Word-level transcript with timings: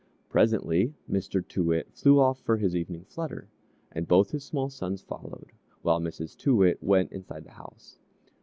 Presently 0.29 0.95
Mr. 1.07 1.47
Too 1.47 1.61
Wit 1.63 1.93
flew 1.93 2.19
off 2.19 2.39
for 2.39 2.57
his 2.57 2.75
evening 2.75 3.03
flutter, 3.05 3.49
and 3.91 4.07
both 4.07 4.31
his 4.31 4.43
small 4.43 4.71
sons 4.71 5.03
followed, 5.03 5.51
while 5.83 5.99
Mrs. 5.99 6.35
Too 6.35 6.55
Wit 6.55 6.81
went 6.81 7.11
inside 7.11 7.43
the 7.43 7.51
house. 7.51 7.99